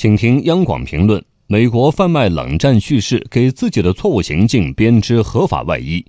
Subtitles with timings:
[0.00, 6.04] 请听央广评论：美国贩卖冷战叙事，给自己的错误行径编织合法外衣。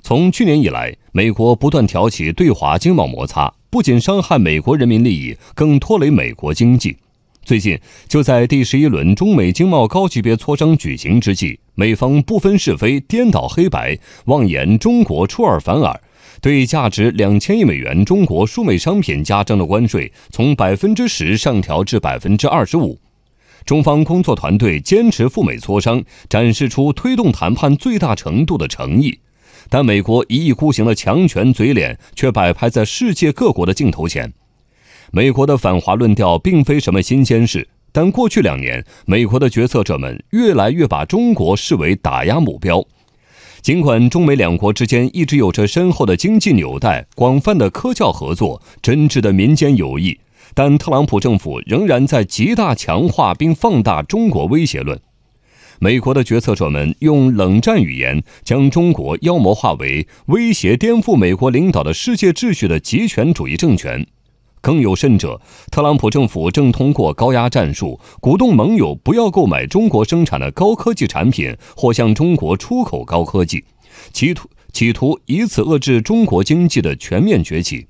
[0.00, 6.96] 从去年以来，美国不断挑起对华经贸摩擦，不仅伤害美国人民利益，更拖累美国经济。
[7.42, 16.00] 最近，就在第十一轮中美经贸高级别磋商举行之际，美方不分是非、颠倒黑白，妄言中国出尔反尔。
[16.40, 22.96] 对价值两千亿美元中国输美商品加征的关税从百分之十上调至百分之二十五，
[23.66, 29.18] 中方工作团队坚持赴美磋商，展示出推动谈判最大程度的诚意，
[29.68, 34.32] 但美国一意孤行的强权嘴脸却摆拍在世界各国的镜头前。
[35.10, 42.84] 美国的反华论调并非什么新鲜事，但过去两年，美国的决策者们越来越把中国视为打压目标。
[43.62, 50.16] 尽管中美两国之间一直有着深厚的经济纽带、广泛的科教合作、真挚的民间友谊，
[50.54, 55.00] 但特朗普政府仍然在极大强化并放大中国威胁论。
[55.78, 64.06] 美国的决策者们用冷战语言将中国妖魔化为威胁颠覆美国领导的世界秩序的极权主义政权。
[64.62, 65.40] 更有甚者，
[65.70, 73.62] 特朗普政府正通过高压战术，鼓动盟友不要购买中国生产的高科技产品或向中国出口高科技，
[74.12, 77.86] 企图企图以此遏制中国经济的全面崛起。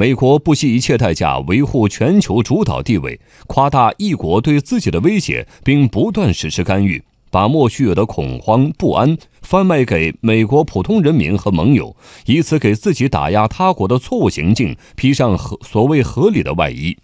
[0.00, 3.18] 美国不惜一切代价维护全球主导地位，
[3.48, 7.02] 夸大一国对自己的威胁，并不断实施干预。
[7.32, 16.96] 把莫须有的恐慌不安贩卖给美国普通人民和盟友，以此给自己打压他国的错误行径披上合所谓合理的外衣。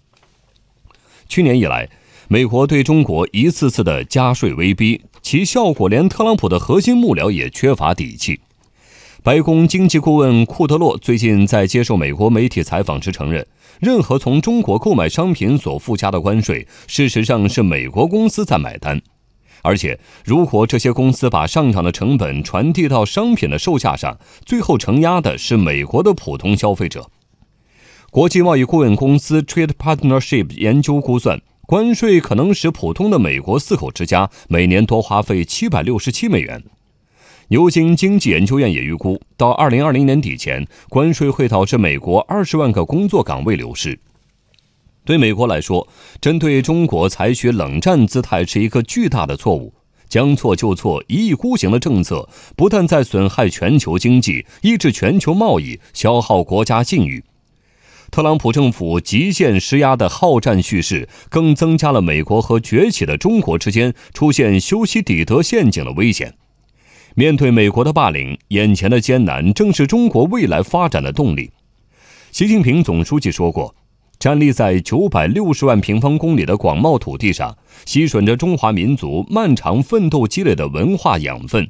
[1.27, 1.89] 去年以来，
[2.29, 8.39] 美国对中国一次次的加税威逼，其效果连特朗普的核心幕僚也缺乏底气。
[9.25, 13.43] 白宫经济顾问库德洛最近在接受美国媒体采访时承认，
[13.79, 19.01] 任何从中国购买商品所附加的关税，事实上是美国公司在买单。
[19.63, 27.09] 而且，如果这些公司把上涨的成本传递到商品的售价上，最后承压的是美国的普通消费者。
[28.11, 36.63] 国际贸易顾问公司 Trade Partnership 研究估算，关税可能使普通的美国四口之家每年多花费七百六十七美元。
[37.49, 43.99] 牛津经济研究院也预估，到二零二零年底前，关税会导致美国二十万个工作岗位流失。
[45.05, 45.87] 对美国来说，
[46.19, 49.73] 针对中国采取冷战姿态是一个巨大的错误。
[50.07, 57.23] 将错就错、一意孤行的政策，不但在损害全球经济、抑制全球贸易、消耗国家信誉。
[58.11, 66.35] 特朗普政府极限施压的好战叙事，更增加了美国和崛起的中国之间出现修昔底德陷阱的危险。
[67.17, 71.49] 面对美国的霸凌，眼前的艰难正是中国未来发展的动力。
[72.33, 73.73] 习近平总书记说过。
[74.17, 81.69] 站立在九百六十万平方公里的广袤土地上，吸吮着中华民族漫长奋斗积累的文化养分，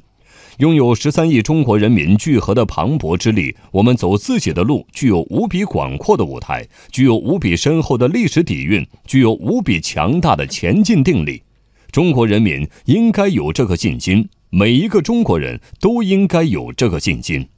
[0.58, 11.42] 拥有十三亿中国人民聚合的磅礴之力，我们走自己的路，具有无比广阔的舞台，具有无比深厚的历史底蕴，具有无比强大的前进定力。
[11.90, 17.48] 中国人民应该有这个信心，每一个中国人都应该有这个信心。